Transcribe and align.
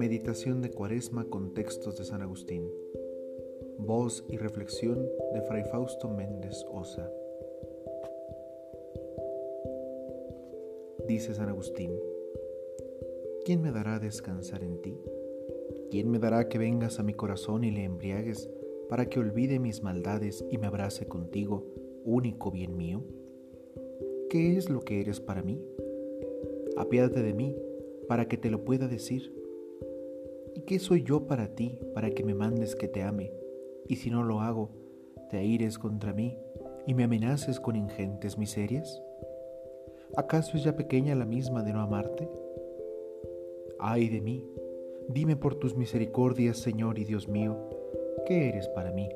Meditación 0.00 0.62
de 0.62 0.70
Cuaresma 0.70 1.26
con 1.26 1.52
textos 1.52 1.98
de 1.98 2.06
San 2.06 2.22
Agustín. 2.22 2.66
Voz 3.76 4.24
y 4.30 4.38
reflexión 4.38 5.06
de 5.34 5.42
Fray 5.42 5.62
Fausto 5.64 6.08
Méndez 6.08 6.64
Osa. 6.72 7.12
Dice 11.06 11.34
San 11.34 11.50
Agustín, 11.50 11.92
¿quién 13.44 13.60
me 13.60 13.72
dará 13.72 13.98
descansar 13.98 14.64
en 14.64 14.80
ti? 14.80 14.96
¿Quién 15.90 16.10
me 16.10 16.18
dará 16.18 16.48
que 16.48 16.56
vengas 16.56 16.98
a 16.98 17.02
mi 17.02 17.12
corazón 17.12 17.62
y 17.62 17.70
le 17.70 17.84
embriagues 17.84 18.48
para 18.88 19.10
que 19.10 19.20
olvide 19.20 19.58
mis 19.58 19.82
maldades 19.82 20.42
y 20.50 20.56
me 20.56 20.66
abrace 20.66 21.08
contigo, 21.08 21.66
único 22.06 22.50
bien 22.50 22.74
mío? 22.74 23.02
¿Qué 24.30 24.56
es 24.56 24.70
lo 24.70 24.80
que 24.80 25.02
eres 25.02 25.20
para 25.20 25.42
mí? 25.42 25.62
Apiádate 26.78 27.22
de 27.22 27.34
mí 27.34 27.54
para 28.08 28.28
que 28.28 28.38
te 28.38 28.50
lo 28.50 28.64
pueda 28.64 28.88
decir 28.88 29.39
¿Y 30.54 30.62
qué 30.62 30.78
soy 30.78 31.02
yo 31.02 31.26
para 31.26 31.54
ti, 31.54 31.78
para 31.94 32.10
que 32.10 32.24
me 32.24 32.34
mandes 32.34 32.74
que 32.74 32.88
te 32.88 33.02
ame? 33.02 33.32
Y 33.86 33.96
si 33.96 34.10
no 34.10 34.22
lo 34.22 34.40
hago, 34.40 34.70
te 35.30 35.38
aires 35.38 35.78
contra 35.78 36.12
mí 36.12 36.36
y 36.86 36.94
me 36.94 37.04
amenaces 37.04 37.60
con 37.60 37.76
ingentes 37.76 38.36
miserias? 38.36 39.02
¿Acaso 40.16 40.56
es 40.56 40.64
ya 40.64 40.74
pequeña 40.74 41.14
la 41.14 41.24
misma 41.24 41.62
de 41.62 41.72
no 41.72 41.80
amarte? 41.80 42.28
Ay 43.78 44.08
de 44.08 44.20
mí, 44.20 44.44
dime 45.08 45.36
por 45.36 45.54
tus 45.54 45.76
misericordias, 45.76 46.58
Señor 46.58 46.98
y 46.98 47.04
Dios 47.04 47.28
mío, 47.28 47.56
¿qué 48.26 48.48
eres 48.48 48.68
para 48.68 48.92
mí? 48.92 49.08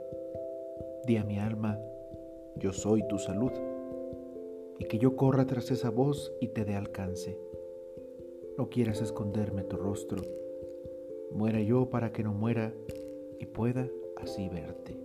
Di 1.06 1.16
a 1.16 1.24
mi 1.24 1.38
alma, 1.38 1.78
yo 2.56 2.72
soy 2.72 3.06
tu 3.08 3.18
salud, 3.18 3.52
y 4.78 4.84
que 4.84 4.98
yo 4.98 5.16
corra 5.16 5.46
tras 5.46 5.70
esa 5.70 5.90
voz 5.90 6.32
y 6.40 6.48
te 6.48 6.64
dé 6.64 6.74
alcance. 6.74 7.38
No 8.56 8.70
quieras 8.70 9.02
esconderme 9.02 9.64
tu 9.64 9.76
rostro 9.76 10.22
muera 11.32 11.60
yo 11.60 11.90
para 11.90 12.12
que 12.12 12.22
no 12.22 12.32
muera 12.32 12.72
y 13.38 13.46
pueda 13.46 13.88
así 14.16 14.48
verte. 14.48 14.96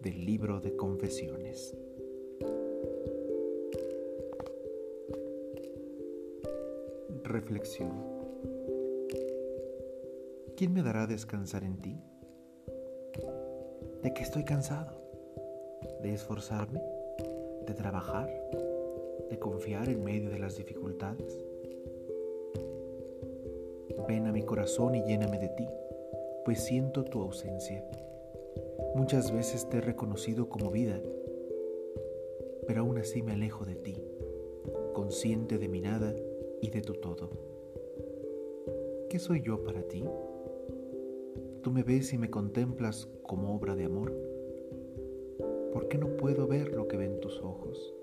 Del 0.00 0.24
libro 0.24 0.60
de 0.60 0.76
confesiones. 0.76 1.76
Reflexión. 7.24 7.92
¿Quién 10.56 10.72
me 10.72 10.82
dará 10.82 11.06
descansar 11.06 11.64
en 11.64 11.78
ti? 11.78 12.00
¿De 14.02 14.12
qué 14.12 14.22
estoy 14.22 14.44
cansado? 14.44 15.00
¿De 16.02 16.12
esforzarme? 16.12 16.80
¿De 17.66 17.74
trabajar? 17.74 18.28
¿De 19.30 19.38
confiar 19.38 19.88
en 19.88 20.04
medio 20.04 20.30
de 20.30 20.38
las 20.38 20.56
dificultades? 20.56 21.53
Ven 24.06 24.26
a 24.26 24.32
mi 24.32 24.42
corazón 24.42 24.94
y 24.94 25.02
lléname 25.02 25.38
de 25.38 25.48
ti, 25.48 25.66
pues 26.44 26.62
siento 26.62 27.04
tu 27.04 27.22
ausencia. 27.22 27.82
Muchas 28.94 29.32
veces 29.32 29.68
te 29.68 29.78
he 29.78 29.80
reconocido 29.80 30.48
como 30.48 30.70
vida, 30.70 31.00
pero 32.66 32.82
aún 32.82 32.98
así 32.98 33.22
me 33.22 33.32
alejo 33.32 33.64
de 33.64 33.76
ti, 33.76 33.96
consciente 34.92 35.56
de 35.58 35.68
mi 35.68 35.80
nada 35.80 36.14
y 36.60 36.70
de 36.70 36.82
tu 36.82 36.94
todo. 36.94 37.30
¿Qué 39.08 39.18
soy 39.18 39.42
yo 39.42 39.62
para 39.64 39.82
ti? 39.82 40.04
Tú 41.62 41.70
me 41.70 41.82
ves 41.82 42.12
y 42.12 42.18
me 42.18 42.30
contemplas 42.30 43.08
como 43.22 43.54
obra 43.56 43.74
de 43.74 43.84
amor. 43.84 44.12
¿Por 45.72 45.88
qué 45.88 45.96
no 45.96 46.16
puedo 46.18 46.46
ver 46.46 46.72
lo 46.72 46.88
que 46.88 46.98
ven 46.98 47.20
tus 47.20 47.40
ojos? 47.40 47.94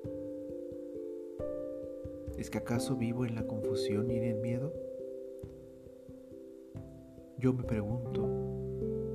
¿Es 2.38 2.50
que 2.50 2.58
acaso 2.58 2.96
vivo 2.96 3.24
en 3.24 3.36
la 3.36 3.46
confusión 3.46 4.10
y 4.10 4.18
en 4.18 4.24
el 4.24 4.38
miedo? 4.40 4.74
Yo 7.42 7.54
me 7.54 7.64
pregunto, 7.64 8.22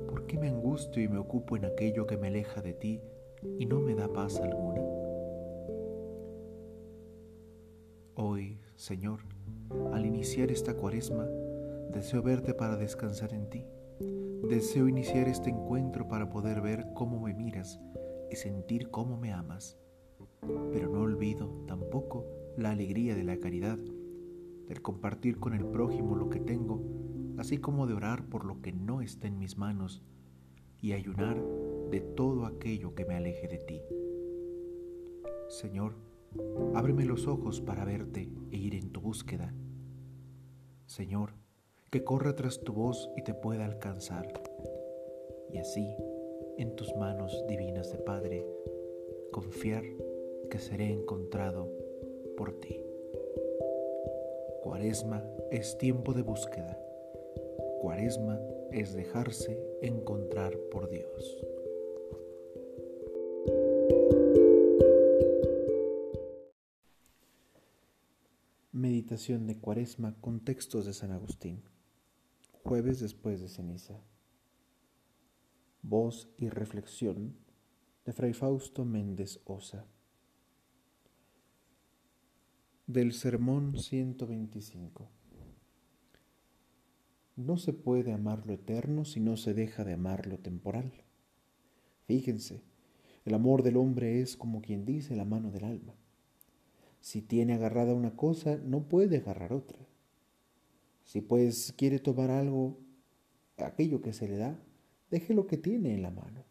¿por 0.09 0.27
qué 0.27 0.37
me 0.37 0.49
angustio 0.49 1.01
y 1.01 1.07
me 1.07 1.17
ocupo 1.17 1.55
en 1.55 1.63
aquello 1.63 2.05
que 2.05 2.17
me 2.17 2.27
aleja 2.27 2.61
de 2.61 2.73
ti 2.73 2.99
y 3.57 3.65
no 3.65 3.79
me 3.79 3.95
da 3.95 4.11
paz 4.11 4.41
alguna? 4.41 4.81
Hoy, 8.15 8.59
Señor, 8.75 9.21
al 9.93 10.05
iniciar 10.05 10.51
esta 10.51 10.73
cuaresma, 10.73 11.25
deseo 11.93 12.21
verte 12.21 12.53
para 12.53 12.75
descansar 12.75 13.33
en 13.33 13.49
ti. 13.49 13.65
Deseo 14.49 14.89
iniciar 14.89 15.29
este 15.29 15.49
encuentro 15.49 16.09
para 16.09 16.29
poder 16.29 16.59
ver 16.59 16.85
cómo 16.95 17.21
me 17.21 17.33
miras 17.33 17.79
y 18.29 18.35
sentir 18.35 18.89
cómo 18.89 19.15
me 19.15 19.31
amas. 19.31 19.77
Pero 20.73 20.89
no 20.89 20.99
olvido 20.99 21.63
tampoco 21.65 22.25
la 22.57 22.71
alegría 22.71 23.15
de 23.15 23.23
la 23.23 23.37
caridad, 23.37 23.79
del 24.67 24.81
compartir 24.81 25.39
con 25.39 25.53
el 25.53 25.65
prójimo 25.65 26.17
lo 26.17 26.29
que 26.29 26.41
tengo 26.41 27.07
así 27.37 27.59
como 27.59 27.87
de 27.87 27.93
orar 27.93 28.25
por 28.25 28.45
lo 28.45 28.61
que 28.61 28.71
no 28.71 29.01
está 29.01 29.27
en 29.27 29.37
mis 29.37 29.57
manos 29.57 30.01
y 30.81 30.93
ayunar 30.93 31.41
de 31.89 32.01
todo 32.01 32.45
aquello 32.45 32.95
que 32.95 33.05
me 33.05 33.15
aleje 33.15 33.47
de 33.47 33.59
ti. 33.59 33.81
Señor, 35.47 35.95
ábreme 36.73 37.05
los 37.05 37.27
ojos 37.27 37.61
para 37.61 37.85
verte 37.85 38.29
e 38.51 38.57
ir 38.57 38.75
en 38.75 38.91
tu 38.91 39.01
búsqueda. 39.01 39.53
Señor, 40.85 41.33
que 41.91 42.03
corra 42.03 42.35
tras 42.35 42.61
tu 42.61 42.73
voz 42.73 43.09
y 43.15 43.23
te 43.23 43.33
pueda 43.33 43.65
alcanzar. 43.65 44.27
Y 45.51 45.57
así, 45.59 45.95
en 46.57 46.75
tus 46.75 46.93
manos 46.95 47.45
divinas 47.47 47.91
de 47.91 47.99
Padre, 47.99 48.45
confiar 49.31 49.83
que 50.49 50.59
seré 50.59 50.91
encontrado 50.91 51.71
por 52.35 52.59
ti. 52.59 52.79
Cuaresma 54.61 55.23
es 55.51 55.77
tiempo 55.77 56.13
de 56.13 56.23
búsqueda 56.23 56.77
Cuaresma 57.79 58.39
es 58.71 58.93
dejarse 58.93 59.55
encontrar 59.83 60.57
por 60.71 60.89
Dios. 60.89 61.45
Meditación 68.71 69.45
de 69.45 69.59
Cuaresma 69.59 70.19
con 70.19 70.39
textos 70.39 70.85
de 70.85 70.93
San 70.93 71.11
Agustín. 71.11 71.61
Jueves 72.63 72.99
después 72.99 73.41
de 73.41 73.47
ceniza. 73.47 74.01
Voz 75.83 76.29
y 76.35 76.49
reflexión 76.49 77.35
de 78.05 78.13
Fray 78.13 78.33
Fausto 78.33 78.85
Méndez 78.85 79.39
Osa. 79.45 79.85
Del 82.87 83.13
Sermón 83.13 83.77
125. 83.77 85.11
No 87.37 87.57
se 87.57 87.71
puede 87.71 88.13
amar 88.13 88.47
lo 88.47 88.53
eterno 88.53 89.05
si 89.05 89.19
no 89.19 89.37
se 89.37 89.53
deja 89.53 89.83
de 89.83 89.93
amar 89.93 90.25
lo 90.25 90.39
temporal. 90.39 90.91
Fíjense, 92.07 92.63
el 93.25 93.35
amor 93.35 93.61
del 93.61 93.77
hombre 93.77 94.21
es 94.21 94.35
como 94.35 94.59
quien 94.63 94.85
dice 94.85 95.15
la 95.15 95.23
mano 95.23 95.51
del 95.51 95.65
alma. 95.65 95.93
Si 96.99 97.21
tiene 97.21 97.53
agarrada 97.53 97.93
una 97.93 98.15
cosa, 98.15 98.57
no 98.57 98.89
puede 98.89 99.17
agarrar 99.17 99.53
otra. 99.53 99.77
Si 101.03 101.21
pues 101.21 101.75
quiere 101.77 101.99
tomar 101.99 102.31
algo, 102.31 102.79
aquello 103.57 104.01
que 104.01 104.13
se 104.13 104.27
le 104.27 104.37
da, 104.37 104.59
deje 105.11 105.35
lo 105.35 105.45
que 105.45 105.57
tiene 105.57 105.93
en 105.93 106.01
la 106.01 106.09
mano. 106.09 106.43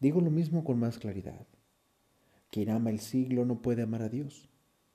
Digo 0.00 0.22
lo 0.22 0.30
mismo 0.30 0.64
con 0.64 0.78
más 0.78 0.98
claridad. 0.98 1.46
Quien 2.50 2.70
ama 2.70 2.88
el 2.88 3.00
siglo 3.00 3.44
no 3.44 3.60
puede 3.60 3.82
amar 3.82 4.00
a 4.00 4.08
Dios, 4.08 4.48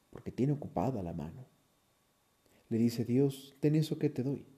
porque 0.10 0.32
tiene 0.32 0.54
ocupada 0.54 1.04
la 1.04 1.14
mano. 1.14 1.46
Le 2.70 2.80
dice 2.80 3.06
Dios, 3.06 3.56
ten 3.60 3.76
eso 3.76 4.00
que 4.00 4.10
te 4.10 4.24
doy. 4.24 4.55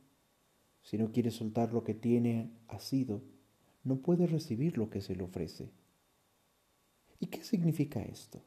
Si 0.87 0.97
no 0.97 1.11
quiere 1.11 1.31
soltar 1.31 1.73
lo 1.73 1.83
que 1.83 1.93
tiene 1.93 2.49
asido, 2.69 3.21
no 3.83 3.97
puede 3.97 4.25
recibir 4.25 4.77
lo 4.77 4.89
que 4.89 5.01
se 5.01 5.17
le 5.17 5.23
ofrece. 5.25 5.69
¿Y 7.19 7.27
qué 7.27 7.43
significa 7.43 8.01
esto? 8.01 8.41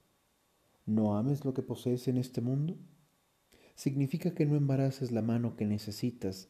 ¿No 0.86 1.18
ames 1.18 1.44
lo 1.44 1.52
que 1.52 1.60
posees 1.60 2.08
en 2.08 2.16
este 2.16 2.40
mundo? 2.40 2.78
Significa 3.74 4.32
que 4.32 4.46
no 4.46 4.56
embaraces 4.56 5.12
la 5.12 5.20
mano 5.20 5.54
que 5.54 5.66
necesitas 5.66 6.48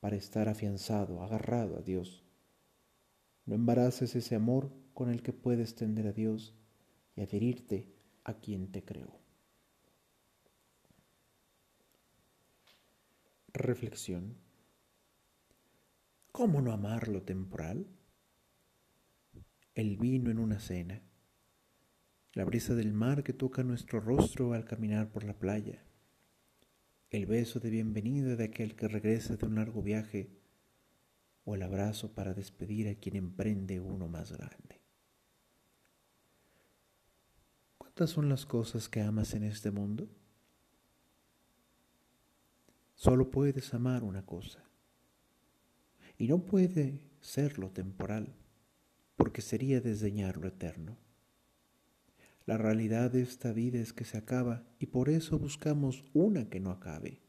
para 0.00 0.16
estar 0.16 0.50
afianzado, 0.50 1.22
agarrado 1.22 1.78
a 1.78 1.80
Dios. 1.80 2.22
No 3.46 3.54
embaraces 3.54 4.14
ese 4.16 4.34
amor 4.34 4.70
con 4.92 5.08
el 5.08 5.22
que 5.22 5.32
puedes 5.32 5.74
tender 5.74 6.06
a 6.06 6.12
Dios 6.12 6.54
y 7.16 7.22
adherirte 7.22 7.88
a 8.24 8.34
quien 8.34 8.70
te 8.70 8.84
creó. 8.84 9.18
Reflexión. 13.54 14.49
¿Cómo 16.40 16.62
no 16.62 16.72
amar 16.72 17.08
lo 17.08 17.20
temporal? 17.20 17.86
El 19.74 19.98
vino 19.98 20.30
en 20.30 20.38
una 20.38 20.58
cena, 20.58 21.02
la 22.32 22.46
brisa 22.46 22.74
del 22.74 22.94
mar 22.94 23.22
que 23.22 23.34
toca 23.34 23.62
nuestro 23.62 24.00
rostro 24.00 24.54
al 24.54 24.64
caminar 24.64 25.12
por 25.12 25.24
la 25.24 25.38
playa, 25.38 25.84
el 27.10 27.26
beso 27.26 27.60
de 27.60 27.68
bienvenida 27.68 28.36
de 28.36 28.44
aquel 28.44 28.74
que 28.74 28.88
regresa 28.88 29.36
de 29.36 29.44
un 29.44 29.56
largo 29.56 29.82
viaje 29.82 30.30
o 31.44 31.56
el 31.56 31.62
abrazo 31.62 32.14
para 32.14 32.32
despedir 32.32 32.88
a 32.88 32.94
quien 32.94 33.16
emprende 33.16 33.78
uno 33.78 34.08
más 34.08 34.32
grande. 34.32 34.80
¿Cuántas 37.76 38.08
son 38.08 38.30
las 38.30 38.46
cosas 38.46 38.88
que 38.88 39.02
amas 39.02 39.34
en 39.34 39.44
este 39.44 39.70
mundo? 39.70 40.08
Solo 42.94 43.30
puedes 43.30 43.74
amar 43.74 44.02
una 44.02 44.24
cosa. 44.24 44.70
Y 46.20 46.28
no 46.28 46.44
puede 46.44 47.00
ser 47.22 47.58
lo 47.58 47.70
temporal, 47.70 48.36
porque 49.16 49.40
sería 49.40 49.80
desdeñar 49.80 50.36
lo 50.36 50.48
eterno. 50.48 50.98
La 52.44 52.58
realidad 52.58 53.10
de 53.10 53.22
esta 53.22 53.54
vida 53.54 53.78
es 53.78 53.94
que 53.94 54.04
se 54.04 54.18
acaba 54.18 54.66
y 54.78 54.84
por 54.86 55.08
eso 55.08 55.38
buscamos 55.38 56.04
una 56.12 56.50
que 56.50 56.60
no 56.60 56.72
acabe. 56.72 57.22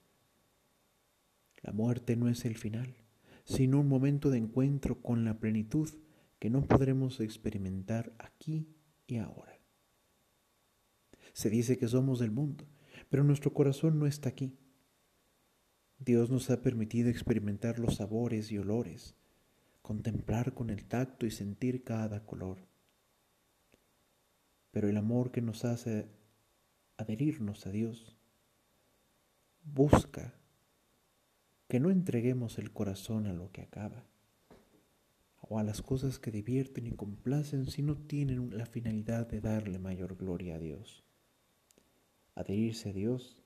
La 1.64 1.72
muerte 1.72 2.18
no 2.18 2.28
es 2.28 2.44
el 2.44 2.58
final, 2.58 2.94
sino 3.46 3.80
un 3.80 3.88
momento 3.88 4.30
de 4.30 4.40
encuentro 4.40 5.02
con 5.02 5.24
la 5.24 5.40
plenitud 5.40 5.90
que 6.38 6.50
no 6.50 6.68
podremos 6.68 7.22
experimentar 7.22 8.12
aquí 8.20 8.76
y 9.08 9.20
ahora. 9.20 9.58
Se 11.32 11.50
dice 11.50 11.78
que 11.78 11.88
somos 11.88 12.20
del 12.20 12.32
mundo, 12.32 12.68
pero 13.08 13.24
nuestro 13.24 13.54
corazón 13.54 14.00
no 14.00 14.06
está 14.06 14.28
aquí. 14.28 14.58
Dios 16.04 16.30
nos 16.30 16.50
ha 16.50 16.62
permitido 16.62 17.10
experimentar 17.10 17.80
los 17.80 17.96
sabores 17.96 18.52
y 18.52 18.58
olores, 18.58 19.16
contemplar 19.82 20.54
con 20.54 20.70
el 20.70 20.86
tacto 20.86 21.26
y 21.26 21.32
sentir 21.32 21.84
cada 21.84 22.26
color 22.26 22.72
pero 24.72 24.88
el 24.88 24.98
amor 24.98 25.32
que 25.32 25.42
nos 25.42 25.66
hace 25.66 26.08
adherirnos 26.98 27.68
a 27.68 27.72
Dios 27.72 28.18
busca 29.64 30.34
que 31.68 31.80
no 31.80 31.92
entreguemos 31.92 32.58
el 32.58 32.72
corazón 32.72 33.28
a 33.28 33.34
lo 33.34 33.52
que 33.52 33.62
acaba 33.62 34.06
o 35.42 35.60
a 35.60 35.64
las 35.64 35.82
cosas 35.82 36.20
que 36.20 36.32
divierten 36.32 36.88
y 36.88 36.92
complacen 36.92 37.66
si 37.66 37.82
no 37.82 37.98
tienen 37.98 38.58
la 38.58 38.66
finalidad 38.66 39.28
de 39.28 39.42
darle 39.42 39.80
mayor 39.80 40.16
gloria 40.16 40.56
a 40.56 40.60
Dios. 40.60 41.04
Adherirse 42.36 42.90
a 42.90 42.94
Dios 42.94 43.44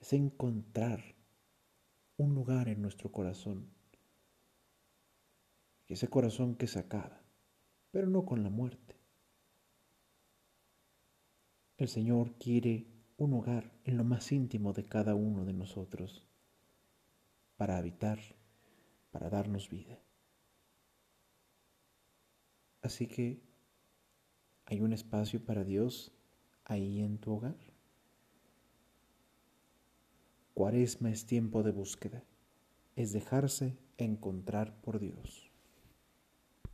es 0.00 0.12
encontrar 0.12 1.14
un 2.20 2.34
lugar 2.34 2.68
en 2.68 2.82
nuestro 2.82 3.10
corazón, 3.10 3.70
ese 5.86 6.08
corazón 6.08 6.54
que 6.54 6.66
se 6.66 6.78
acaba, 6.78 7.22
pero 7.90 8.08
no 8.08 8.24
con 8.24 8.42
la 8.42 8.50
muerte 8.50 9.00
el 11.80 11.88
Señor 11.88 12.34
quiere 12.34 12.86
un 13.16 13.32
hogar 13.32 13.72
en 13.84 13.96
lo 13.96 14.04
más 14.04 14.32
íntimo 14.32 14.74
de 14.74 14.84
cada 14.84 15.14
uno 15.14 15.46
de 15.46 15.54
nosotros 15.54 16.26
para 17.56 17.78
habitar, 17.78 18.18
para 19.10 19.30
darnos 19.30 19.70
vida. 19.70 19.98
Así 22.82 23.06
que 23.06 23.40
hay 24.66 24.82
un 24.82 24.92
espacio 24.92 25.42
para 25.42 25.64
Dios 25.64 26.12
ahí 26.64 27.00
en 27.00 27.16
tu 27.16 27.32
hogar. 27.32 27.69
Cuaresma 30.60 31.10
es 31.10 31.24
tiempo 31.24 31.62
de 31.62 31.70
búsqueda, 31.70 32.22
es 32.94 33.14
dejarse 33.14 33.78
encontrar 33.96 34.78
por 34.82 35.00
Dios. 35.00 35.49